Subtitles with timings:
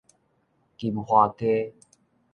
[0.77, 1.75] 金華街